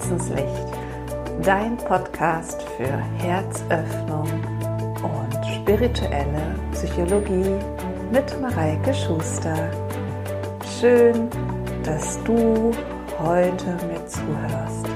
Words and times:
Herzenslicht, 0.00 0.66
dein 1.42 1.76
Podcast 1.76 2.62
für 2.78 2.88
Herzöffnung 3.18 4.26
und 5.02 5.46
spirituelle 5.54 6.54
Psychologie 6.72 7.54
mit 8.10 8.40
Mareike 8.40 8.94
Schuster. 8.94 9.70
Schön, 10.80 11.28
dass 11.84 12.18
du 12.24 12.70
heute 13.18 13.76
mir 13.88 14.06
zuhörst. 14.06 14.86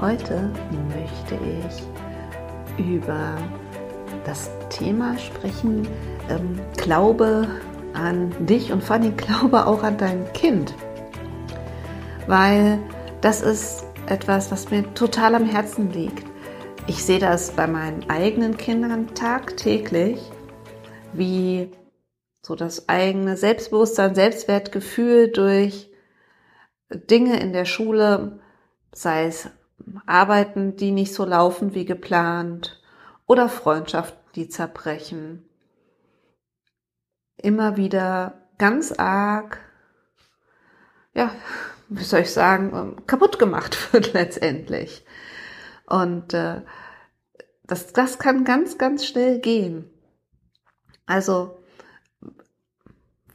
Heute 0.00 0.50
möchte 0.88 1.34
ich 1.44 2.86
über 2.94 3.36
das 4.24 4.50
Thema 4.70 5.18
sprechen, 5.18 5.86
ähm, 6.30 6.58
Glaube 6.78 7.48
an 7.92 8.34
dich 8.46 8.72
und 8.72 8.82
vor 8.82 8.96
allem 8.96 9.14
Glaube 9.14 9.66
auch 9.66 9.82
an 9.82 9.98
dein 9.98 10.32
Kind. 10.32 10.74
Weil 12.28 12.78
das 13.22 13.40
ist 13.40 13.86
etwas, 14.06 14.52
was 14.52 14.70
mir 14.70 14.92
total 14.92 15.34
am 15.34 15.46
Herzen 15.46 15.90
liegt. 15.90 16.26
Ich 16.86 17.02
sehe 17.02 17.18
das 17.18 17.52
bei 17.52 17.66
meinen 17.66 18.10
eigenen 18.10 18.58
Kindern 18.58 19.14
tagtäglich, 19.14 20.20
wie 21.14 21.72
so 22.42 22.54
das 22.54 22.86
eigene 22.86 23.38
Selbstbewusstsein, 23.38 24.14
Selbstwertgefühl 24.14 25.32
durch 25.32 25.90
Dinge 26.90 27.40
in 27.40 27.54
der 27.54 27.64
Schule, 27.64 28.40
sei 28.92 29.24
es 29.24 29.48
Arbeiten, 30.04 30.76
die 30.76 30.90
nicht 30.90 31.14
so 31.14 31.24
laufen 31.24 31.74
wie 31.74 31.86
geplant 31.86 32.78
oder 33.26 33.48
Freundschaften, 33.48 34.18
die 34.34 34.50
zerbrechen, 34.50 35.48
immer 37.38 37.78
wieder 37.78 38.42
ganz 38.58 38.92
arg, 38.92 39.60
ja, 41.14 41.32
wie 41.88 42.04
soll 42.04 42.20
ich 42.20 42.32
sagen, 42.32 42.72
ähm, 42.74 43.06
kaputt 43.06 43.38
gemacht 43.38 43.92
wird 43.92 44.12
letztendlich. 44.12 45.04
Und 45.86 46.34
äh, 46.34 46.62
das, 47.64 47.92
das 47.92 48.18
kann 48.18 48.44
ganz, 48.44 48.78
ganz 48.78 49.06
schnell 49.06 49.40
gehen. 49.40 49.90
Also 51.06 51.58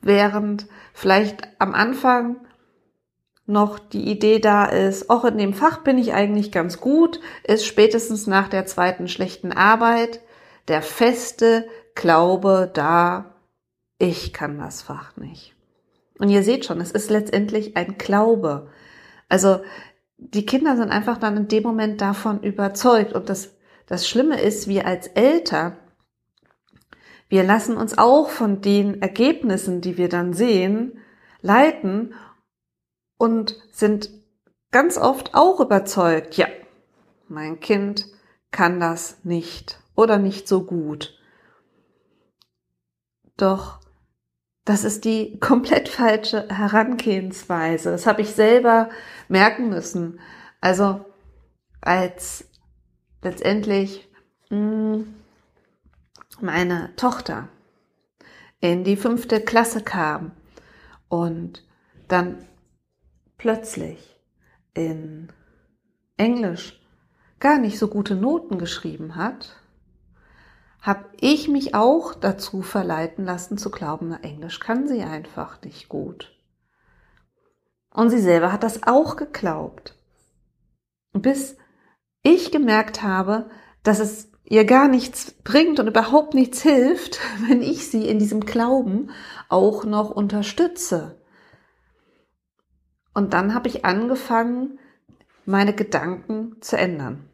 während 0.02 0.68
vielleicht 0.94 1.48
am 1.60 1.74
Anfang 1.74 2.38
noch 3.46 3.80
die 3.80 4.10
Idee 4.10 4.40
da 4.40 4.66
ist, 4.66 5.10
auch 5.10 5.26
in 5.26 5.38
dem 5.38 5.54
Fach 5.54 5.80
bin 5.80 5.98
ich 5.98 6.14
eigentlich 6.14 6.52
ganz 6.52 6.80
gut, 6.80 7.20
ist 7.44 7.66
spätestens 7.66 8.28
nach 8.28 8.48
der 8.48 8.66
zweiten 8.66 9.08
schlechten 9.08 9.52
Arbeit 9.52 10.22
der 10.68 10.82
feste 10.82 11.68
Glaube 11.96 12.72
da, 12.74 13.36
ich 14.00 14.34
kann 14.34 14.58
das 14.58 14.82
Fach 14.82 15.18
nicht. 15.18 15.56
Und 16.20 16.30
ihr 16.30 16.44
seht 16.44 16.66
schon, 16.66 16.80
es 16.80 16.92
ist 16.92 17.10
letztendlich 17.10 17.76
ein 17.76 17.98
Glaube. 17.98 18.70
Also 19.30 19.62
die 20.18 20.46
Kinder 20.46 20.78
sind 20.78 20.90
einfach 20.90 21.18
dann 21.18 21.38
in 21.38 21.48
dem 21.48 21.64
Moment 21.64 22.02
davon 22.02 22.42
überzeugt. 22.44 23.14
Und 23.14 23.30
das, 23.30 23.56
das 23.88 24.08
Schlimme 24.08 24.40
ist, 24.40 24.68
wir 24.68 24.86
als 24.86 25.08
Eltern, 25.08 25.78
wir 27.30 27.44
lassen 27.44 27.78
uns 27.78 27.98
auch 27.98 28.30
von 28.30 28.62
den 28.62 29.02
Ergebnissen, 29.02 29.82
die 29.82 29.98
wir 29.98 30.08
dann 30.08 30.34
sehen, 30.34 31.00
leiten 31.42 32.14
und 33.18 33.56
sind 33.72 34.10
ganz 34.72 34.98
oft 34.98 35.34
auch 35.34 35.60
überzeugt, 35.60 36.36
ja, 36.36 36.48
mein 37.28 37.60
Kind 37.60 38.06
kann 38.52 38.80
das 38.80 39.18
nicht 39.24 39.80
oder 39.96 40.20
nicht 40.20 40.48
so 40.48 40.64
gut. 40.64 41.18
Doch 43.36 43.80
das 44.66 44.84
ist 44.84 45.06
die 45.06 45.40
komplett 45.40 45.90
falsche 45.90 46.48
Herangehensweise. 46.50 47.92
Das 47.92 48.08
habe 48.08 48.22
ich 48.22 48.30
selber 48.30 48.90
merken 49.28 49.70
müssen. 49.70 50.20
Also 50.62 51.06
als 51.82 52.46
letztendlich 53.22 54.10
hm, 54.50 55.14
meine 56.40 56.96
Tochter 56.96 57.50
in 58.62 58.84
die 58.86 58.96
fünfte 58.96 59.42
Klasse 59.42 59.84
kam 59.84 60.32
und 61.10 61.68
dann 62.08 62.38
plötzlich 63.38 64.18
in 64.74 65.28
Englisch 66.16 66.82
gar 67.40 67.58
nicht 67.58 67.78
so 67.78 67.90
gute 67.90 68.16
Noten 68.16 68.58
geschrieben 68.58 69.16
hat, 69.16 69.58
habe 70.84 71.06
ich 71.22 71.48
mich 71.48 71.74
auch 71.74 72.14
dazu 72.14 72.62
verleiten 72.62 73.24
lassen 73.24 73.58
zu 73.58 73.72
glauben, 73.72 74.10
na, 74.10 74.20
Englisch 74.22 74.60
kann 74.60 74.86
sie 74.86 75.02
einfach 75.02 75.62
nicht 75.62 75.88
gut. 75.88 76.38
Und 77.90 78.10
sie 78.10 78.20
selber 78.20 78.52
hat 78.52 78.64
das 78.64 78.84
auch 78.84 79.16
geglaubt. 79.16 79.98
Bis 81.14 81.56
ich 82.22 82.52
gemerkt 82.52 83.02
habe, 83.02 83.50
dass 83.82 84.00
es 84.00 84.30
ihr 84.44 84.66
gar 84.66 84.90
nichts 84.90 85.32
bringt 85.32 85.80
und 85.80 85.88
überhaupt 85.88 86.34
nichts 86.34 86.62
hilft, 86.62 87.18
wenn 87.48 87.62
ich 87.62 87.90
sie 87.90 88.06
in 88.10 88.20
diesem 88.20 88.42
Glauben 88.42 89.10
auch 89.48 89.86
noch 89.86 90.10
unterstütze. 90.10 91.18
Und 93.14 93.34
dann 93.34 93.54
habe 93.54 93.70
ich 93.70 93.86
angefangen, 93.86 94.80
meine 95.46 95.74
Gedanken 95.74 96.58
zu 96.60 96.78
ändern 96.78 97.30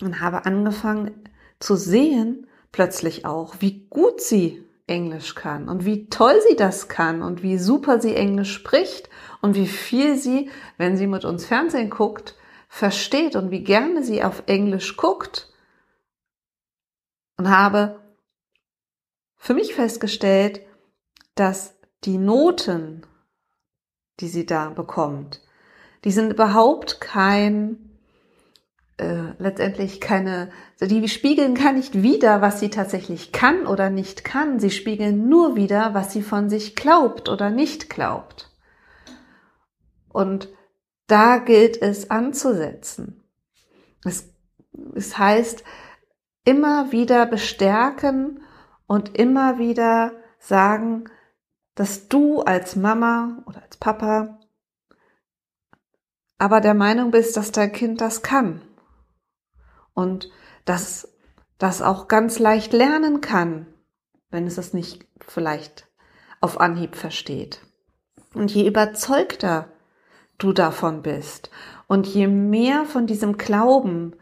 und 0.00 0.20
habe 0.20 0.46
angefangen 0.46 1.28
zu 1.58 1.74
sehen, 1.74 2.46
plötzlich 2.72 3.24
auch, 3.24 3.56
wie 3.60 3.86
gut 3.88 4.20
sie 4.20 4.64
Englisch 4.86 5.34
kann 5.34 5.68
und 5.68 5.84
wie 5.84 6.08
toll 6.08 6.40
sie 6.48 6.56
das 6.56 6.88
kann 6.88 7.22
und 7.22 7.42
wie 7.42 7.58
super 7.58 8.00
sie 8.00 8.14
Englisch 8.14 8.52
spricht 8.52 9.08
und 9.42 9.54
wie 9.54 9.66
viel 9.66 10.16
sie, 10.16 10.50
wenn 10.76 10.96
sie 10.96 11.06
mit 11.06 11.24
uns 11.24 11.44
Fernsehen 11.44 11.90
guckt, 11.90 12.36
versteht 12.68 13.36
und 13.36 13.50
wie 13.50 13.62
gerne 13.62 14.02
sie 14.02 14.22
auf 14.22 14.42
Englisch 14.46 14.96
guckt. 14.96 15.52
Und 17.36 17.50
habe 17.50 18.00
für 19.36 19.54
mich 19.54 19.74
festgestellt, 19.74 20.62
dass 21.34 21.78
die 22.04 22.18
Noten, 22.18 23.06
die 24.20 24.28
sie 24.28 24.46
da 24.46 24.70
bekommt, 24.70 25.42
die 26.04 26.10
sind 26.10 26.32
überhaupt 26.32 27.00
kein 27.00 27.87
äh, 28.98 29.32
letztendlich 29.38 30.00
keine, 30.00 30.50
die 30.80 31.08
spiegeln 31.08 31.54
gar 31.54 31.72
nicht 31.72 32.02
wieder, 32.02 32.40
was 32.40 32.58
sie 32.60 32.68
tatsächlich 32.68 33.30
kann 33.32 33.66
oder 33.66 33.90
nicht 33.90 34.24
kann. 34.24 34.58
Sie 34.58 34.70
spiegeln 34.70 35.28
nur 35.28 35.54
wieder, 35.54 35.94
was 35.94 36.12
sie 36.12 36.22
von 36.22 36.50
sich 36.50 36.74
glaubt 36.74 37.28
oder 37.28 37.50
nicht 37.50 37.88
glaubt. 37.88 38.50
Und 40.08 40.48
da 41.06 41.38
gilt 41.38 41.80
es 41.80 42.10
anzusetzen. 42.10 43.22
Es, 44.04 44.32
es 44.94 45.16
heißt, 45.16 45.62
immer 46.44 46.90
wieder 46.90 47.26
bestärken 47.26 48.42
und 48.86 49.16
immer 49.16 49.58
wieder 49.58 50.12
sagen, 50.40 51.04
dass 51.76 52.08
du 52.08 52.40
als 52.40 52.74
Mama 52.74 53.44
oder 53.46 53.62
als 53.62 53.76
Papa 53.76 54.40
aber 56.40 56.60
der 56.60 56.74
Meinung 56.74 57.10
bist, 57.10 57.36
dass 57.36 57.52
dein 57.52 57.72
Kind 57.72 58.00
das 58.00 58.22
kann 58.22 58.62
und 59.98 60.30
dass 60.64 61.08
das 61.58 61.82
auch 61.82 62.06
ganz 62.06 62.38
leicht 62.38 62.72
lernen 62.72 63.20
kann, 63.20 63.66
wenn 64.30 64.46
es 64.46 64.56
es 64.56 64.72
nicht 64.72 65.04
vielleicht 65.18 65.88
auf 66.40 66.60
Anhieb 66.60 66.94
versteht. 66.94 67.62
Und 68.32 68.54
je 68.54 68.68
überzeugter 68.68 69.72
du 70.38 70.52
davon 70.52 71.02
bist 71.02 71.50
und 71.88 72.06
je 72.06 72.28
mehr 72.28 72.84
von 72.84 73.08
diesem 73.08 73.38
Glauben 73.38 74.14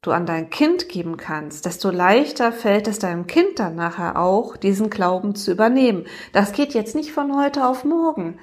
du 0.00 0.10
an 0.10 0.24
dein 0.24 0.48
Kind 0.48 0.88
geben 0.88 1.18
kannst, 1.18 1.66
desto 1.66 1.90
leichter 1.90 2.50
fällt 2.50 2.88
es 2.88 2.98
deinem 2.98 3.26
Kind 3.26 3.58
dann 3.58 3.74
nachher 3.74 4.18
auch, 4.18 4.56
diesen 4.56 4.88
Glauben 4.88 5.34
zu 5.34 5.52
übernehmen. 5.52 6.06
Das 6.32 6.52
geht 6.52 6.72
jetzt 6.72 6.94
nicht 6.94 7.12
von 7.12 7.36
heute 7.36 7.66
auf 7.66 7.84
morgen, 7.84 8.38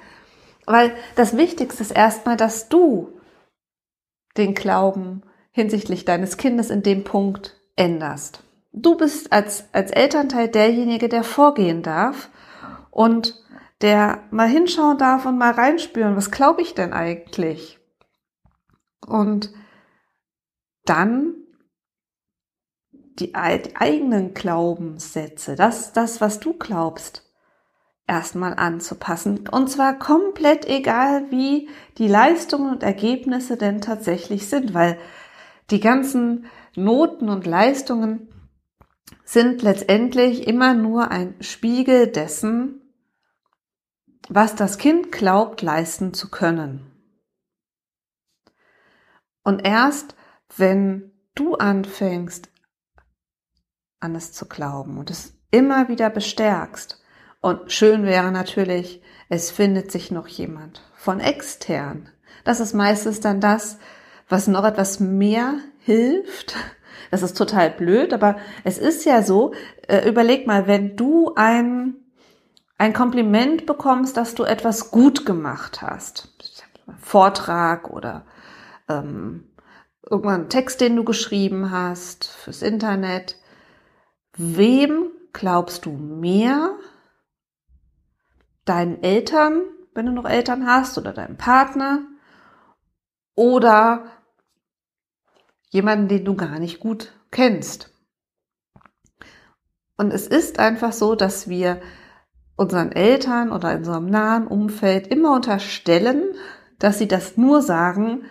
weil 0.64 0.94
das 1.16 1.36
Wichtigste 1.36 1.82
ist 1.82 1.90
erstmal, 1.90 2.36
dass 2.36 2.68
du 2.68 3.18
den 4.36 4.54
Glauben 4.54 5.24
hinsichtlich 5.54 6.04
deines 6.04 6.36
Kindes 6.36 6.68
in 6.68 6.82
dem 6.82 7.04
Punkt 7.04 7.56
änderst. 7.76 8.42
Du 8.72 8.96
bist 8.96 9.32
als, 9.32 9.72
als 9.72 9.92
Elternteil 9.92 10.48
derjenige, 10.48 11.08
der 11.08 11.22
vorgehen 11.22 11.82
darf 11.82 12.28
und 12.90 13.40
der 13.80 14.24
mal 14.32 14.48
hinschauen 14.48 14.98
darf 14.98 15.26
und 15.26 15.38
mal 15.38 15.52
reinspüren, 15.52 16.16
was 16.16 16.32
glaube 16.32 16.60
ich 16.60 16.74
denn 16.74 16.92
eigentlich? 16.92 17.78
Und 19.06 19.52
dann 20.84 21.34
die, 23.20 23.36
eigenen 23.36 24.34
Glaubenssätze, 24.34 25.54
das, 25.54 25.92
das, 25.92 26.20
was 26.20 26.40
du 26.40 26.54
glaubst, 26.54 27.30
erstmal 28.08 28.54
anzupassen. 28.54 29.48
Und 29.48 29.70
zwar 29.70 30.00
komplett 30.00 30.66
egal, 30.66 31.30
wie 31.30 31.68
die 31.96 32.08
Leistungen 32.08 32.72
und 32.72 32.82
Ergebnisse 32.82 33.56
denn 33.56 33.80
tatsächlich 33.80 34.48
sind, 34.48 34.74
weil 34.74 34.98
die 35.70 35.80
ganzen 35.80 36.46
Noten 36.74 37.28
und 37.28 37.46
Leistungen 37.46 38.28
sind 39.24 39.62
letztendlich 39.62 40.46
immer 40.46 40.74
nur 40.74 41.10
ein 41.10 41.34
Spiegel 41.40 42.08
dessen, 42.08 42.80
was 44.28 44.54
das 44.54 44.78
Kind 44.78 45.12
glaubt 45.12 45.62
leisten 45.62 46.14
zu 46.14 46.30
können. 46.30 46.90
Und 49.42 49.64
erst 49.64 50.16
wenn 50.56 51.12
du 51.34 51.54
anfängst, 51.56 52.50
an 54.00 54.14
es 54.14 54.32
zu 54.32 54.46
glauben 54.46 54.98
und 54.98 55.10
es 55.10 55.34
immer 55.50 55.88
wieder 55.88 56.10
bestärkst, 56.10 57.00
und 57.44 57.70
schön 57.70 58.04
wäre 58.04 58.32
natürlich, 58.32 59.02
es 59.28 59.50
findet 59.50 59.92
sich 59.92 60.10
noch 60.10 60.28
jemand 60.28 60.80
von 60.94 61.20
extern. 61.20 62.08
Das 62.42 62.58
ist 62.58 62.72
meistens 62.72 63.20
dann 63.20 63.38
das, 63.38 63.78
was 64.28 64.46
noch 64.48 64.64
etwas 64.64 65.00
mehr 65.00 65.54
hilft. 65.80 66.56
Das 67.10 67.22
ist 67.22 67.36
total 67.36 67.70
blöd, 67.70 68.12
aber 68.12 68.36
es 68.64 68.78
ist 68.78 69.04
ja 69.04 69.22
so, 69.22 69.52
äh, 69.86 70.08
überleg 70.08 70.46
mal, 70.46 70.66
wenn 70.66 70.96
du 70.96 71.32
ein, 71.36 71.96
ein 72.78 72.92
Kompliment 72.92 73.66
bekommst, 73.66 74.16
dass 74.16 74.34
du 74.34 74.44
etwas 74.44 74.90
gut 74.90 75.24
gemacht 75.26 75.82
hast, 75.82 76.34
Vortrag 76.98 77.90
oder 77.90 78.26
ähm, 78.88 79.48
irgendwann 80.08 80.40
einen 80.42 80.50
Text, 80.50 80.80
den 80.80 80.96
du 80.96 81.04
geschrieben 81.04 81.70
hast 81.70 82.26
fürs 82.26 82.62
Internet, 82.62 83.36
wem 84.36 85.10
glaubst 85.32 85.86
du 85.86 85.92
mehr? 85.92 86.76
Deinen 88.64 89.02
Eltern, 89.02 89.62
wenn 89.94 90.06
du 90.06 90.12
noch 90.12 90.24
Eltern 90.24 90.66
hast, 90.66 90.96
oder 90.98 91.12
deinem 91.12 91.36
Partner? 91.36 92.02
Oder 93.34 94.04
jemanden, 95.74 96.08
den 96.08 96.24
du 96.24 96.34
gar 96.34 96.58
nicht 96.58 96.80
gut 96.80 97.12
kennst? 97.30 97.90
Und 99.96 100.12
es 100.12 100.26
ist 100.26 100.58
einfach 100.58 100.92
so, 100.92 101.14
dass 101.14 101.48
wir 101.48 101.80
unseren 102.56 102.92
Eltern 102.92 103.52
oder 103.52 103.72
in 103.72 103.78
unserem 103.78 104.06
nahen 104.06 104.46
Umfeld 104.46 105.08
immer 105.08 105.34
unterstellen, 105.34 106.22
dass 106.78 106.98
sie 106.98 107.08
das 107.08 107.36
nur 107.36 107.60
sagen, 107.60 108.24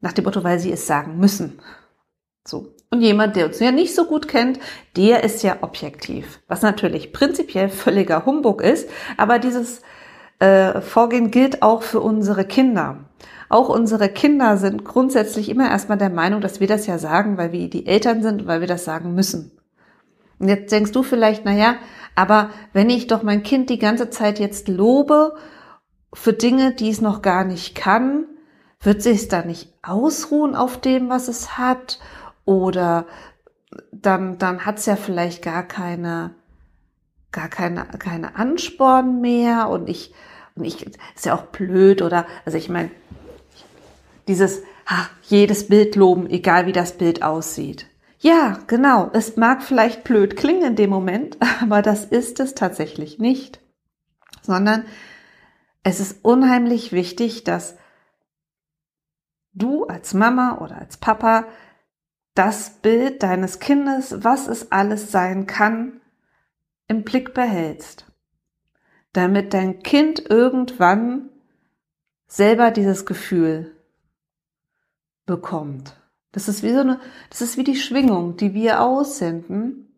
nach 0.00 0.12
dem 0.12 0.24
Motto, 0.24 0.44
weil 0.44 0.58
sie 0.58 0.72
es 0.72 0.86
sagen 0.86 1.18
müssen. 1.18 1.60
So. 2.46 2.74
Und 2.90 3.00
jemand, 3.00 3.34
der 3.34 3.46
uns 3.46 3.58
ja 3.58 3.72
nicht 3.72 3.94
so 3.94 4.04
gut 4.04 4.28
kennt, 4.28 4.60
der 4.96 5.24
ist 5.24 5.42
ja 5.42 5.56
objektiv. 5.62 6.40
Was 6.46 6.62
natürlich 6.62 7.12
prinzipiell 7.12 7.68
völliger 7.68 8.24
Humbug 8.26 8.62
ist, 8.62 8.88
aber 9.16 9.40
dieses 9.40 9.82
äh, 10.38 10.80
Vorgehen 10.80 11.32
gilt 11.32 11.62
auch 11.62 11.82
für 11.82 12.00
unsere 12.00 12.44
Kinder. 12.44 12.98
Auch 13.54 13.68
unsere 13.68 14.08
Kinder 14.08 14.56
sind 14.56 14.84
grundsätzlich 14.84 15.48
immer 15.48 15.70
erstmal 15.70 15.96
der 15.96 16.10
Meinung, 16.10 16.40
dass 16.40 16.58
wir 16.58 16.66
das 16.66 16.88
ja 16.88 16.98
sagen, 16.98 17.38
weil 17.38 17.52
wir 17.52 17.70
die 17.70 17.86
Eltern 17.86 18.20
sind, 18.20 18.48
weil 18.48 18.58
wir 18.58 18.66
das 18.66 18.84
sagen 18.84 19.14
müssen. 19.14 19.52
Und 20.40 20.48
jetzt 20.48 20.72
denkst 20.72 20.90
du 20.90 21.04
vielleicht, 21.04 21.44
na 21.44 21.52
ja, 21.52 21.76
aber 22.16 22.50
wenn 22.72 22.90
ich 22.90 23.06
doch 23.06 23.22
mein 23.22 23.44
Kind 23.44 23.70
die 23.70 23.78
ganze 23.78 24.10
Zeit 24.10 24.40
jetzt 24.40 24.66
lobe 24.66 25.36
für 26.12 26.32
Dinge, 26.32 26.72
die 26.72 26.90
es 26.90 27.00
noch 27.00 27.22
gar 27.22 27.44
nicht 27.44 27.76
kann, 27.76 28.24
wird 28.80 29.02
sich 29.02 29.18
es 29.18 29.28
da 29.28 29.42
nicht 29.42 29.72
ausruhen 29.82 30.56
auf 30.56 30.80
dem, 30.80 31.08
was 31.08 31.28
es 31.28 31.56
hat? 31.56 32.00
Oder 32.44 33.06
dann, 33.92 34.36
dann 34.38 34.66
hat 34.66 34.78
es 34.78 34.86
ja 34.86 34.96
vielleicht 34.96 35.44
gar 35.44 35.62
keine, 35.62 36.34
gar 37.30 37.46
keine, 37.46 37.84
keine 38.00 38.34
Ansporn 38.34 39.20
mehr 39.20 39.68
und 39.68 39.88
ich, 39.88 40.12
und 40.56 40.64
ich, 40.64 40.84
ist 41.14 41.24
ja 41.24 41.36
auch 41.36 41.44
blöd 41.44 42.02
oder, 42.02 42.26
also 42.44 42.58
ich 42.58 42.68
meine, 42.68 42.90
dieses, 44.28 44.62
ha, 44.86 45.08
jedes 45.22 45.68
Bild 45.68 45.96
loben, 45.96 46.28
egal 46.28 46.66
wie 46.66 46.72
das 46.72 46.96
Bild 46.96 47.22
aussieht. 47.22 47.86
Ja, 48.18 48.58
genau, 48.66 49.10
es 49.12 49.36
mag 49.36 49.62
vielleicht 49.62 50.04
blöd 50.04 50.36
klingen 50.36 50.62
in 50.62 50.76
dem 50.76 50.90
Moment, 50.90 51.36
aber 51.60 51.82
das 51.82 52.04
ist 52.04 52.40
es 52.40 52.54
tatsächlich 52.54 53.18
nicht, 53.18 53.60
sondern 54.42 54.84
es 55.82 56.00
ist 56.00 56.24
unheimlich 56.24 56.92
wichtig, 56.92 57.44
dass 57.44 57.76
du 59.52 59.84
als 59.84 60.14
Mama 60.14 60.58
oder 60.62 60.78
als 60.78 60.96
Papa 60.96 61.46
das 62.34 62.70
Bild 62.80 63.22
deines 63.22 63.60
Kindes, 63.60 64.24
was 64.24 64.48
es 64.48 64.72
alles 64.72 65.12
sein 65.12 65.46
kann, 65.46 66.00
im 66.88 67.04
Blick 67.04 67.34
behältst, 67.34 68.06
damit 69.12 69.54
dein 69.54 69.82
Kind 69.82 70.28
irgendwann 70.28 71.30
selber 72.26 72.70
dieses 72.70 73.06
Gefühl 73.06 73.73
bekommt. 75.26 75.96
Das 76.32 76.48
ist 76.48 76.62
wie 76.62 76.72
so 76.72 76.80
eine, 76.80 77.00
das 77.30 77.40
ist 77.40 77.56
wie 77.56 77.64
die 77.64 77.76
Schwingung, 77.76 78.36
die 78.36 78.54
wir 78.54 78.80
aussenden. 78.80 79.92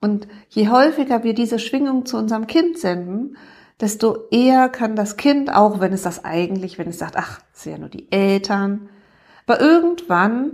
Und 0.00 0.28
je 0.48 0.68
häufiger 0.68 1.24
wir 1.24 1.34
diese 1.34 1.58
Schwingung 1.58 2.06
zu 2.06 2.16
unserem 2.16 2.46
Kind 2.46 2.78
senden, 2.78 3.36
desto 3.80 4.28
eher 4.30 4.68
kann 4.68 4.96
das 4.96 5.16
Kind, 5.16 5.52
auch 5.52 5.80
wenn 5.80 5.92
es 5.92 6.02
das 6.02 6.24
eigentlich, 6.24 6.78
wenn 6.78 6.88
es 6.88 6.98
sagt, 6.98 7.16
ach, 7.16 7.40
es 7.52 7.62
sind 7.62 7.72
ja 7.72 7.78
nur 7.78 7.88
die 7.88 8.10
Eltern, 8.12 8.88
aber 9.46 9.60
irgendwann 9.60 10.52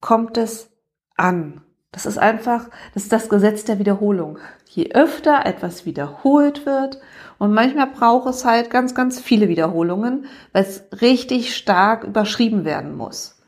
kommt 0.00 0.38
es 0.38 0.70
an. 1.16 1.62
Das 1.92 2.06
ist 2.06 2.18
einfach, 2.18 2.68
das 2.94 3.04
ist 3.04 3.12
das 3.12 3.28
Gesetz 3.28 3.64
der 3.64 3.78
Wiederholung. 3.78 4.38
Je 4.66 4.92
öfter 4.92 5.46
etwas 5.46 5.86
wiederholt 5.86 6.66
wird, 6.66 7.00
und 7.38 7.54
manchmal 7.54 7.86
braucht 7.86 8.28
es 8.28 8.44
halt 8.44 8.68
ganz, 8.68 8.94
ganz 8.94 9.20
viele 9.20 9.48
Wiederholungen, 9.48 10.26
weil 10.52 10.64
es 10.64 10.84
richtig 11.00 11.56
stark 11.56 12.04
überschrieben 12.04 12.64
werden 12.64 12.96
muss. 12.96 13.40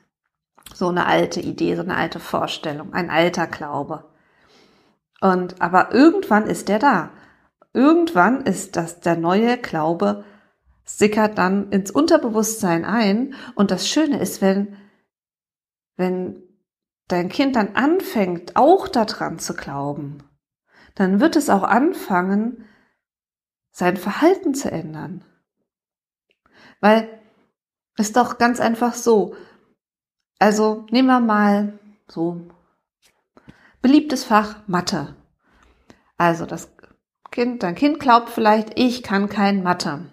So 0.73 0.89
eine 0.89 1.07
alte 1.07 1.41
Idee, 1.41 1.75
so 1.75 1.83
eine 1.83 1.97
alte 1.97 2.21
Vorstellung, 2.21 2.93
ein 2.95 3.11
alter 3.11 3.49
Glaube. 3.49 4.05
Und, 5.21 5.61
aber 5.61 5.93
irgendwann 5.93 6.47
ist 6.47 6.69
der 6.69 6.79
da. 6.79 7.11
Irgendwann 7.73 8.43
ist 8.43 8.77
das 8.77 9.01
der 9.01 9.17
neue 9.17 9.59
Glaube 9.59 10.25
sickert 10.85 11.39
dann 11.39 11.71
ins 11.71 11.91
Unterbewusstsein 11.91 12.85
ein. 12.85 13.35
Und 13.55 13.71
das 13.71 13.89
Schöne 13.89 14.21
ist, 14.21 14.43
wenn, 14.43 14.77
wenn 15.97 16.43
dein 17.13 17.29
Kind 17.29 17.57
dann 17.57 17.75
anfängt, 17.75 18.57
auch 18.57 18.89
daran 18.89 19.39
zu 19.39 19.55
glauben, 19.55 20.23
dann 20.95 21.21
wird 21.21 21.37
es 21.37 21.51
auch 21.51 21.63
anfangen, 21.63 22.65
sein 23.71 23.97
Verhalten 23.97 24.55
zu 24.55 24.71
ändern. 24.71 25.25
Weil 26.81 27.21
ist 27.97 28.17
doch 28.17 28.39
ganz 28.39 28.61
einfach 28.61 28.95
so. 28.95 29.35
Also 30.39 30.87
nehmen 30.91 31.09
wir 31.09 31.21
mal 31.21 31.79
so 32.09 32.49
beliebtes 33.83 34.25
Fach 34.25 34.57
Mathe. 34.67 35.15
Also 36.17 36.47
das 36.47 36.73
Kind, 37.31 37.63
dein 37.63 37.75
Kind 37.75 38.01
glaubt 38.01 38.31
vielleicht, 38.31 38.79
ich 38.79 39.03
kann 39.03 39.29
kein 39.29 39.63
Mathe. 39.63 40.13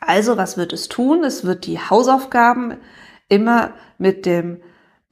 Also 0.00 0.36
was 0.36 0.56
wird 0.56 0.72
es 0.72 0.88
tun? 0.88 1.22
Es 1.22 1.44
wird 1.44 1.66
die 1.66 1.78
Hausaufgaben 1.78 2.78
immer 3.28 3.74
mit 3.98 4.26
dem 4.26 4.62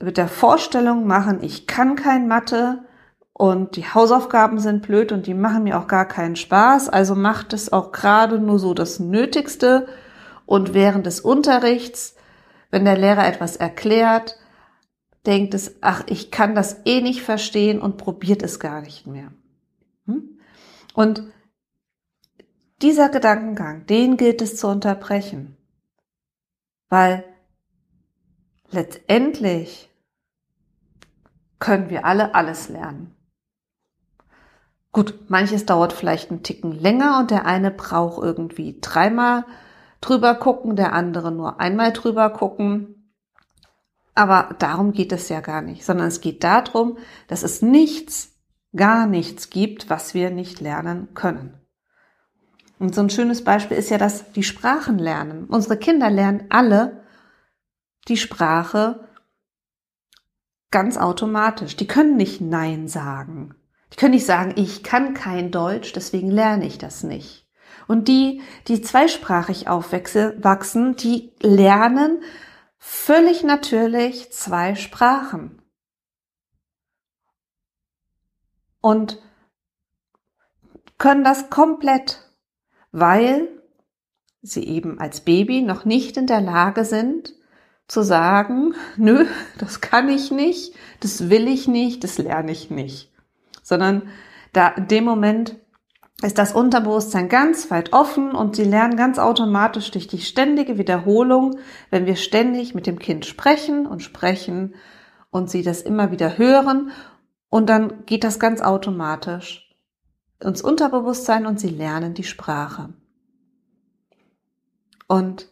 mit 0.00 0.16
der 0.16 0.28
Vorstellung 0.28 1.06
machen, 1.06 1.42
ich 1.42 1.66
kann 1.66 1.94
kein 1.94 2.26
Mathe 2.26 2.84
und 3.32 3.76
die 3.76 3.86
Hausaufgaben 3.86 4.58
sind 4.58 4.82
blöd 4.82 5.12
und 5.12 5.26
die 5.26 5.34
machen 5.34 5.64
mir 5.64 5.78
auch 5.78 5.86
gar 5.86 6.06
keinen 6.06 6.36
Spaß. 6.36 6.88
Also 6.88 7.14
macht 7.14 7.52
es 7.52 7.72
auch 7.72 7.92
gerade 7.92 8.38
nur 8.38 8.58
so 8.58 8.74
das 8.74 8.98
Nötigste 8.98 9.86
und 10.46 10.74
während 10.74 11.06
des 11.06 11.20
Unterrichts, 11.20 12.16
wenn 12.70 12.84
der 12.84 12.96
Lehrer 12.96 13.26
etwas 13.26 13.56
erklärt, 13.56 14.36
denkt 15.26 15.54
es, 15.54 15.76
ach, 15.82 16.04
ich 16.06 16.30
kann 16.30 16.54
das 16.54 16.80
eh 16.86 17.02
nicht 17.02 17.22
verstehen 17.22 17.80
und 17.80 17.98
probiert 17.98 18.42
es 18.42 18.58
gar 18.58 18.80
nicht 18.80 19.06
mehr. 19.06 19.32
Hm? 20.06 20.38
Und 20.94 21.24
dieser 22.80 23.10
Gedankengang, 23.10 23.84
den 23.86 24.16
gilt 24.16 24.40
es 24.40 24.56
zu 24.56 24.66
unterbrechen. 24.66 25.56
Weil 26.88 27.24
letztendlich 28.70 29.89
können 31.60 31.90
wir 31.90 32.04
alle 32.04 32.34
alles 32.34 32.68
lernen. 32.68 33.14
Gut, 34.92 35.30
manches 35.30 35.66
dauert 35.66 35.92
vielleicht 35.92 36.30
einen 36.30 36.42
Ticken 36.42 36.72
länger 36.72 37.20
und 37.20 37.30
der 37.30 37.46
eine 37.46 37.70
braucht 37.70 38.20
irgendwie 38.22 38.78
dreimal 38.80 39.44
drüber 40.00 40.34
gucken, 40.34 40.74
der 40.74 40.92
andere 40.92 41.30
nur 41.30 41.60
einmal 41.60 41.92
drüber 41.92 42.30
gucken. 42.30 43.14
Aber 44.14 44.54
darum 44.58 44.92
geht 44.92 45.12
es 45.12 45.28
ja 45.28 45.40
gar 45.40 45.62
nicht, 45.62 45.84
sondern 45.84 46.08
es 46.08 46.20
geht 46.20 46.42
darum, 46.42 46.98
dass 47.28 47.44
es 47.44 47.62
nichts, 47.62 48.34
gar 48.74 49.06
nichts 49.06 49.50
gibt, 49.50 49.88
was 49.88 50.14
wir 50.14 50.30
nicht 50.30 50.60
lernen 50.60 51.14
können. 51.14 51.54
Und 52.80 52.94
so 52.94 53.02
ein 53.02 53.10
schönes 53.10 53.44
Beispiel 53.44 53.76
ist 53.76 53.90
ja, 53.90 53.98
dass 53.98 54.32
die 54.32 54.42
Sprachen 54.42 54.98
lernen. 54.98 55.44
Unsere 55.44 55.76
Kinder 55.76 56.10
lernen 56.10 56.46
alle 56.48 57.04
die 58.08 58.16
Sprache 58.16 59.08
ganz 60.70 60.96
automatisch. 60.96 61.76
Die 61.76 61.86
können 61.86 62.16
nicht 62.16 62.40
Nein 62.40 62.88
sagen. 62.88 63.54
Die 63.92 63.96
können 63.96 64.14
nicht 64.14 64.26
sagen, 64.26 64.54
ich 64.56 64.82
kann 64.82 65.14
kein 65.14 65.50
Deutsch, 65.50 65.92
deswegen 65.92 66.30
lerne 66.30 66.66
ich 66.66 66.78
das 66.78 67.02
nicht. 67.02 67.46
Und 67.88 68.06
die, 68.08 68.40
die 68.68 68.82
zweisprachig 68.82 69.68
aufwachsen, 69.68 70.96
die 70.96 71.32
lernen 71.40 72.22
völlig 72.78 73.42
natürlich 73.42 74.32
zwei 74.32 74.76
Sprachen. 74.76 75.60
Und 78.80 79.18
können 80.98 81.24
das 81.24 81.50
komplett 81.50 82.30
weil 82.92 83.48
sie 84.42 84.64
eben 84.64 84.98
als 84.98 85.20
Baby 85.20 85.62
noch 85.62 85.84
nicht 85.84 86.16
in 86.16 86.26
der 86.26 86.40
Lage 86.40 86.84
sind, 86.84 87.34
zu 87.90 88.02
sagen, 88.02 88.74
nö, 88.96 89.26
das 89.58 89.80
kann 89.80 90.08
ich 90.08 90.30
nicht, 90.30 90.74
das 91.00 91.28
will 91.28 91.48
ich 91.48 91.66
nicht, 91.66 92.04
das 92.04 92.18
lerne 92.18 92.52
ich 92.52 92.70
nicht. 92.70 93.10
Sondern 93.62 94.02
da 94.52 94.68
in 94.68 94.86
dem 94.86 95.04
Moment 95.04 95.56
ist 96.22 96.38
das 96.38 96.52
Unterbewusstsein 96.52 97.28
ganz 97.28 97.70
weit 97.70 97.92
offen 97.92 98.32
und 98.32 98.54
sie 98.54 98.64
lernen 98.64 98.96
ganz 98.96 99.18
automatisch 99.18 99.90
durch 99.90 100.06
die 100.06 100.20
ständige 100.20 100.78
Wiederholung, 100.78 101.58
wenn 101.90 102.06
wir 102.06 102.16
ständig 102.16 102.74
mit 102.74 102.86
dem 102.86 102.98
Kind 102.98 103.26
sprechen 103.26 103.86
und 103.86 104.02
sprechen 104.02 104.74
und 105.30 105.50
sie 105.50 105.62
das 105.62 105.82
immer 105.82 106.12
wieder 106.12 106.38
hören 106.38 106.92
und 107.48 107.68
dann 107.68 108.06
geht 108.06 108.22
das 108.22 108.38
ganz 108.38 108.60
automatisch 108.60 109.74
ins 110.38 110.62
Unterbewusstsein 110.62 111.44
und 111.44 111.58
sie 111.58 111.70
lernen 111.70 112.14
die 112.14 112.24
Sprache. 112.24 112.90
Und 115.08 115.48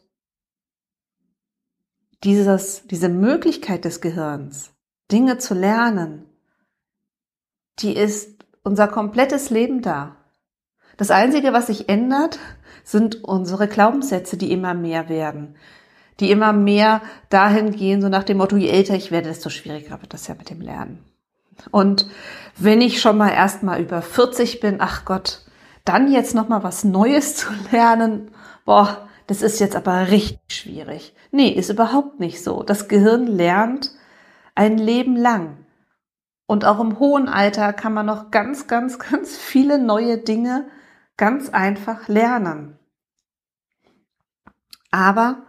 dieses, 2.25 2.87
diese 2.87 3.09
Möglichkeit 3.09 3.85
des 3.85 4.01
Gehirns, 4.01 4.73
Dinge 5.11 5.39
zu 5.39 5.55
lernen, 5.55 6.25
die 7.79 7.95
ist 7.95 8.45
unser 8.63 8.89
komplettes 8.89 9.51
Leben 9.51 9.83
da. 9.83 10.17
Das 10.97 11.11
Einzige, 11.11 11.53
was 11.53 11.69
sich 11.69 11.89
ändert, 11.89 12.39
sind 12.83 13.23
unsere 13.25 13.69
Glaubenssätze, 13.69 14.37
die 14.37 14.51
immer 14.53 14.75
mehr 14.75 15.09
werden. 15.09 15.55
Die 16.19 16.31
immer 16.33 16.53
mehr 16.53 17.01
dahin 17.29 17.71
gehen, 17.71 18.03
so 18.03 18.09
nach 18.09 18.25
dem 18.25 18.39
Motto, 18.39 18.57
je 18.57 18.69
älter 18.69 18.95
ich 18.95 19.13
werde, 19.13 19.29
desto 19.29 19.51
schwieriger 19.51 20.01
wird 20.01 20.13
das 20.13 20.27
ja 20.27 20.35
mit 20.35 20.51
dem 20.51 20.61
Lernen. 20.61 21.05
Und 21.71 22.09
wenn 22.57 22.81
ich 22.81 23.01
schon 23.01 23.17
mal 23.17 23.31
erst 23.31 23.63
mal 23.63 23.81
über 23.81 24.03
40 24.03 24.61
bin, 24.61 24.77
ach 24.81 25.05
Gott, 25.05 25.45
dann 25.85 26.11
jetzt 26.11 26.35
noch 26.35 26.49
mal 26.49 26.63
was 26.65 26.85
Neues 26.85 27.37
zu 27.37 27.49
lernen, 27.71 28.33
boah, 28.65 29.08
das 29.29 29.43
ist 29.43 29.61
jetzt 29.61 29.77
aber 29.77 30.09
richtig 30.09 30.41
schwierig. 30.49 31.15
Nee, 31.31 31.51
ist 31.51 31.69
überhaupt 31.69 32.19
nicht 32.19 32.43
so. 32.43 32.63
Das 32.63 32.89
Gehirn 32.89 33.27
lernt 33.27 33.93
ein 34.55 34.79
Leben 34.79 35.17
lang. 35.17 35.67
Und 36.47 36.65
auch 36.65 36.81
im 36.81 36.99
hohen 36.99 37.29
Alter 37.29 37.75
kann 37.75 37.93
man 37.93 38.07
noch 38.07 38.31
ganz, 38.31 38.67
ganz, 38.67 38.99
ganz 39.11 39.37
viele 39.37 39.79
neue 39.79 40.17
Dinge 40.17 40.67
ganz 41.19 41.51
einfach 41.51 42.09
lernen. 42.09 42.79
Aber 44.91 45.43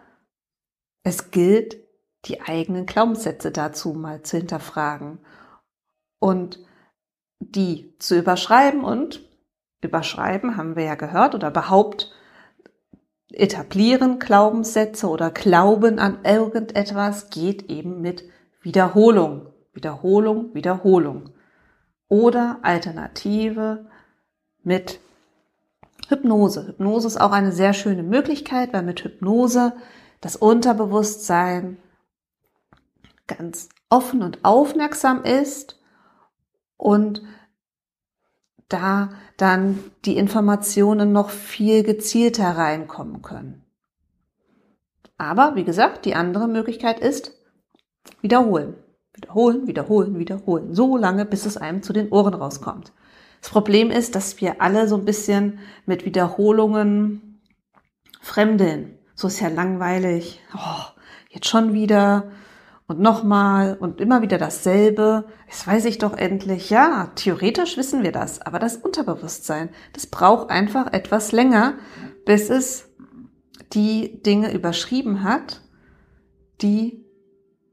es 1.04 1.32
gilt, 1.32 1.78
die 2.26 2.42
eigenen 2.42 2.86
Glaubenssätze 2.86 3.50
dazu 3.50 3.94
mal 3.94 4.24
zu 4.24 4.36
hinterfragen 4.36 5.20
und 6.20 6.60
die 7.40 7.96
zu 8.00 8.20
überschreiben 8.20 8.84
und 8.84 9.22
überschreiben 9.82 10.58
haben 10.58 10.76
wir 10.76 10.84
ja 10.84 10.96
gehört 10.96 11.34
oder 11.34 11.50
behaupt 11.50 12.12
etablieren 13.32 14.20
Glaubenssätze 14.20 15.08
oder 15.08 15.30
Glauben 15.30 16.00
an 16.00 16.20
irgendetwas 16.24 17.30
geht 17.30 17.70
eben 17.70 18.02
mit 18.02 18.24
Wiederholung, 18.62 19.48
Wiederholung, 19.74 20.54
Wiederholung 20.54 21.30
oder 22.08 22.60
Alternative 22.64 23.86
mit 24.64 25.00
Hypnose. 26.08 26.68
Hypnose 26.68 27.08
ist 27.08 27.22
auch 27.22 27.32
eine 27.32 27.52
sehr 27.52 27.74
schöne 27.74 28.04
Möglichkeit, 28.04 28.74
weil 28.74 28.84
mit 28.84 29.04
Hypnose 29.04 29.74
das 30.22 30.36
Unterbewusstsein 30.36 31.78
ganz 33.28 33.70
offen 33.90 34.24
und 34.24 34.44
aufmerksam 34.44 35.24
ist 35.24 35.80
und 36.78 37.22
da 38.70 39.10
dann 39.38 39.80
die 40.06 40.18
Informationen 40.18 41.12
noch 41.12 41.30
viel 41.30 41.84
gezielter 41.84 42.52
reinkommen 42.52 43.22
können. 43.22 43.64
Aber 45.18 45.56
wie 45.56 45.66
gesagt, 45.66 46.06
die 46.06 46.16
andere 46.16 46.48
Möglichkeit 46.48 47.00
ist 47.00 47.34
wiederholen. 48.22 48.76
Wiederholen, 49.14 49.68
wiederholen, 49.68 50.18
wiederholen. 50.18 50.74
So 50.74 50.96
lange, 50.96 51.26
bis 51.26 51.46
es 51.46 51.58
einem 51.58 51.84
zu 51.84 51.92
den 51.92 52.10
Ohren 52.10 52.34
rauskommt. 52.34 52.94
Das 53.42 53.50
Problem 53.50 53.92
ist, 53.92 54.16
dass 54.16 54.40
wir 54.40 54.62
alle 54.62 54.88
so 54.88 54.96
ein 54.96 55.06
bisschen 55.06 55.60
mit 55.86 56.06
Wiederholungen 56.06 57.42
fremdeln. 58.22 58.98
So 59.16 59.28
ist 59.28 59.42
ja 59.42 59.50
langweilig. 59.50 60.42
Oh, 60.56 60.84
jetzt 61.30 61.48
schon 61.48 61.74
wieder 61.74 62.32
und 62.90 63.00
nochmal 63.00 63.78
und 63.80 64.02
immer 64.02 64.24
wieder 64.24 64.40
dasselbe. 64.40 65.26
Das 65.48 65.66
weiß 65.68 65.86
ich 65.86 66.00
doch 66.00 66.18
endlich. 66.18 66.72
Ja, 66.72 67.12
theoretisch 67.14 67.78
wissen 67.78 68.02
wir 68.02 68.12
das, 68.12 68.42
aber 68.42 68.58
das 68.58 68.78
Unterbewusstsein, 68.78 69.70
das 69.94 70.08
braucht 70.08 70.50
einfach 70.50 70.92
etwas 70.92 71.32
länger, 71.32 71.76
bis 72.26 72.50
es 72.50 72.90
die 73.74 74.24
Dinge 74.24 74.52
überschrieben 74.52 75.24
hat, 75.24 75.62
die 76.62 77.06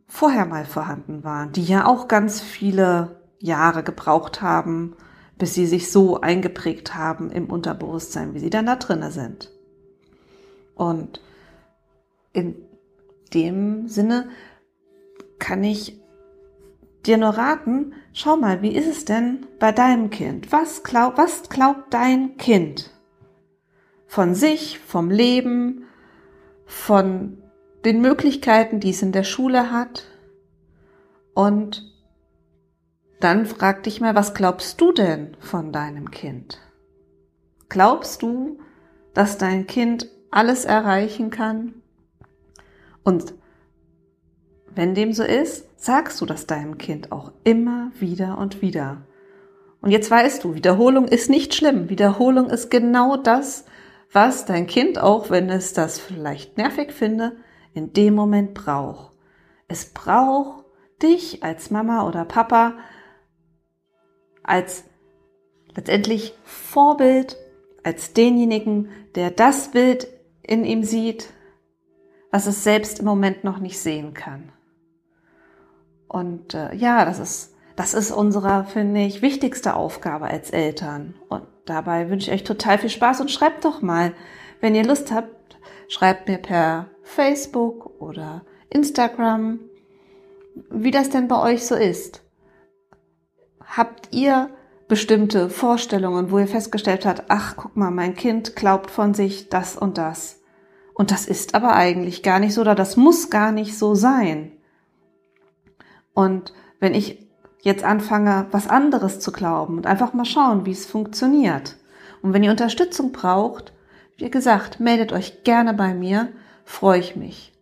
vorher 0.07 0.45
mal 0.45 0.67
vorhanden 0.67 1.25
waren, 1.25 1.51
die 1.53 1.65
ja 1.65 1.87
auch 1.87 2.09
ganz 2.09 2.43
viele 2.43 3.23
Jahre 3.39 3.83
gebraucht 3.83 4.43
haben, 4.43 4.97
bis 5.39 5.55
sie 5.55 5.67
sich 5.67 5.91
so 5.91 6.21
eingeprägt 6.21 6.95
haben 6.95 7.31
im 7.31 7.47
Unterbewusstsein, 7.47 8.35
wie 8.35 8.39
sie 8.39 8.51
dann 8.51 8.67
da 8.67 8.77
drinnen 8.77 9.11
sind. 9.11 9.51
Und 10.75 11.23
in 12.35 12.57
dem 13.33 13.89
Sinne 13.89 14.29
kann 15.39 15.65
ich 15.65 16.01
dir 17.07 17.19
nur 17.19 17.31
raten, 17.31 17.95
schau 18.13 18.37
mal, 18.37 18.63
wie 18.63 18.75
ist 18.75 18.89
es 18.89 19.05
denn 19.05 19.47
bei 19.59 19.73
deinem 19.73 20.11
Kind? 20.11 20.53
Was, 20.53 20.83
glaub, 20.83 21.19
was 21.19 21.49
glaubt 21.49 21.95
dein 21.95 22.37
Kind? 22.37 22.91
Von 24.07 24.35
sich, 24.35 24.79
vom 24.79 25.11
Leben, 25.11 25.85
von 26.65 27.39
den 27.85 28.01
Möglichkeiten, 28.01 28.81
die 28.81 28.91
es 28.91 29.03
in 29.03 29.13
der 29.13 29.25
Schule 29.25 29.71
hat. 29.71 30.05
Und 31.35 31.93
dann 33.21 33.47
frag 33.47 33.85
dich 33.85 34.01
mal, 34.01 34.15
was 34.15 34.35
glaubst 34.35 34.81
du 34.81 34.93
denn 34.93 35.37
von 35.41 35.73
deinem 35.73 36.11
Kind? 36.11 36.61
Glaubst 37.69 38.23
du, 38.23 38.59
dass 39.15 39.39
dein 39.39 39.67
Kind 39.67 40.09
alles 40.31 40.65
erreichen 40.65 41.31
kann? 41.31 41.75
Und 43.03 43.35
wenn 44.77 44.95
dem 44.95 45.13
so 45.15 45.25
ist, 45.25 45.67
sagst 45.83 46.21
du 46.21 46.27
das 46.27 46.47
deinem 46.47 46.77
Kind 46.77 47.11
auch 47.11 47.33
immer 47.45 47.91
wieder 47.99 48.37
und 48.39 48.61
wieder. 48.61 49.07
Und 49.81 49.91
jetzt 49.91 50.11
weißt 50.11 50.45
du, 50.45 50.55
Wiederholung 50.55 51.09
ist 51.09 51.31
nicht 51.31 51.55
schlimm. 51.55 51.89
Wiederholung 51.89 52.51
ist 52.51 52.71
genau 52.71 53.17
das, 53.17 53.65
was 54.13 54.45
dein 54.45 54.67
Kind, 54.67 54.99
auch 54.99 55.31
wenn 55.31 55.49
es 55.49 55.73
das 55.73 55.99
vielleicht 55.99 56.59
nervig 56.59 56.93
finde, 56.93 57.37
in 57.73 57.95
dem 57.95 58.15
Moment 58.15 58.53
braucht. 58.53 59.17
Es 59.67 59.87
braucht 59.87 60.65
dich 61.03 61.43
als 61.43 61.71
Mama 61.71 62.07
oder 62.07 62.25
Papa 62.25 62.75
als 64.43 64.85
letztendlich 65.75 66.35
Vorbild, 66.45 67.37
als 67.83 68.13
denjenigen, 68.13 68.91
der 69.15 69.31
das 69.31 69.71
Bild 69.71 70.07
in 70.43 70.65
ihm 70.65 70.85
sieht, 70.85 71.33
was 72.31 72.47
es 72.47 72.63
selbst 72.63 73.01
im 73.01 73.07
Moment 73.07 73.45
noch 73.45 73.59
nicht 73.59 73.79
sehen 73.79 74.15
kann. 74.15 74.53
Und 76.09 76.55
äh, 76.55 76.75
ja, 76.75 77.05
das 77.05 77.19
ist, 77.19 77.55
das 77.75 77.95
ist 77.95 78.11
unsere, 78.11 78.65
finde 78.65 79.01
ich, 79.01 79.23
wichtigste 79.23 79.75
Aufgabe 79.75 80.27
als 80.27 80.51
Eltern. 80.51 81.15
Und 81.29 81.43
dabei 81.65 82.09
wünsche 82.09 82.31
ich 82.31 82.41
euch 82.41 82.45
total 82.45 82.79
viel 82.79 82.91
Spaß 82.91 83.21
und 83.21 83.31
schreibt 83.31 83.65
doch 83.65 83.83
mal, 83.83 84.13
wenn 84.61 84.75
ihr 84.75 84.85
Lust 84.85 85.13
habt, 85.13 85.59
schreibt 85.89 86.29
mir 86.29 86.39
per 86.39 86.87
Facebook 87.03 88.01
oder 88.01 88.43
Instagram, 88.71 89.61
wie 90.71 90.91
das 90.91 91.11
denn 91.11 91.29
bei 91.29 91.41
euch 91.41 91.67
so 91.67 91.75
ist. 91.75 92.23
Habt 93.65 94.15
ihr 94.15 94.51
bestimmte 94.89 95.51
Vorstellungen, 95.51 96.31
wo 96.31 96.39
ihr 96.39 96.47
festgestellt 96.47 97.05
habt, 97.07 97.25
ach, 97.29 97.57
guck 97.57 97.77
mal, 97.77 97.91
mein 97.91 98.15
Kind 98.15 98.57
glaubt 98.57 98.91
von 98.91 99.15
sich 99.15 99.49
das 99.49 99.77
und 99.77 99.99
das. 99.99 100.41
Und 100.95 101.11
das 101.11 101.27
ist 101.27 101.55
aber 101.55 101.75
eigentlich 101.75 102.23
gar 102.23 102.39
nicht 102.39 102.55
so 102.55 102.63
oder 102.63 102.75
das 102.75 102.97
muss 102.97 103.29
gar 103.29 103.53
nicht 103.53 103.77
so 103.77 103.95
sein. 103.95 104.53
Und 106.17 106.55
wenn 106.81 106.95
ich 106.95 107.29
jetzt 107.61 107.85
anfange, 107.85 108.47
was 108.51 108.69
anderes 108.69 109.21
zu 109.21 109.33
glauben 109.33 109.77
und 109.77 109.87
einfach 109.87 110.15
mal 110.15 110.25
schauen, 110.25 110.65
wie 110.65 110.71
es 110.71 110.87
funktioniert. 110.87 111.77
Und 112.23 112.33
wenn 112.33 112.43
ihr 112.43 112.51
Unterstützung 112.51 113.13
braucht, 113.13 113.75
wie 114.17 114.31
gesagt, 114.31 114.81
meldet 114.81 115.13
euch 115.13 115.45
gerne 115.45 115.75
bei 115.75 115.93
mir, 115.93 116.33
freue 116.65 117.01
ich 117.01 117.17
mich. 117.17 117.53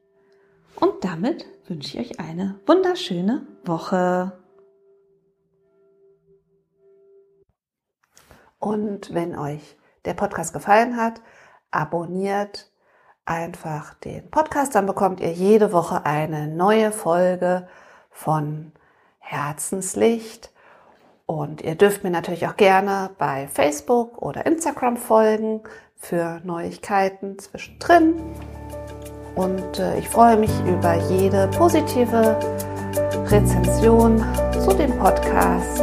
Und 0.76 1.02
damit 1.02 1.46
wünsche 1.66 1.99
ich 1.99 2.12
euch 2.12 2.20
eine 2.20 2.61
wunderschöne 2.64 3.44
Woche. 3.64 4.38
Und 8.61 9.12
wenn 9.12 9.37
euch 9.37 9.76
der 10.04 10.14
Podcast 10.14 10.52
gefallen 10.52 10.96
hat, 10.96 11.20
abonniert 11.73 12.70
einfach 13.25 13.94
den 13.94 14.30
Podcast, 14.30 14.76
dann 14.76 14.87
bekommt 14.87 15.18
ihr 15.18 15.32
jede 15.32 15.73
Woche 15.73 16.06
eine 16.06 16.46
neue 16.46 16.92
Folge 16.92 17.66
von 18.14 18.73
Herzenslicht. 19.18 20.50
Und 21.26 21.62
ihr 21.62 21.75
dürft 21.75 22.04
mir 22.04 22.11
natürlich 22.11 22.47
auch 22.47 22.56
gerne 22.56 23.11
bei 23.18 23.49
Facebook 23.49 24.23
oder 24.23 24.47
Instagram 24.47 24.97
folgen 24.97 25.62
für 25.97 26.40
Neuigkeiten 26.44 27.38
zwischendrin. 27.38 28.14
Und 29.35 29.78
äh, 29.78 29.99
ich 29.99 30.09
freue 30.09 30.37
mich 30.37 30.52
über 30.66 30.94
jede 31.11 31.49
positive 31.49 32.38
Rezension 33.26 34.23
zu 34.52 34.73
dem 34.75 34.97
Podcast. 34.99 35.80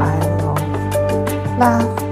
Also, 0.00 0.54
love. 1.58 2.03